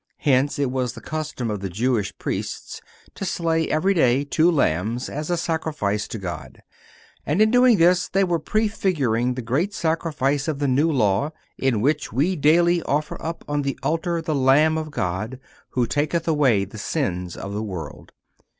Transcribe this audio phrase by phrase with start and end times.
[0.17, 2.81] Hence, it was the custom of the Jewish Priests
[3.13, 6.59] to slay every day two lambs as a sacrifice to God,(392)
[7.27, 11.81] and in doing this they were prefiguring the great sacrifice of the New Law, in
[11.81, 16.65] which we daily offer up on the altar "the Lamb of God, who taketh away
[16.65, 18.11] the sins of the world."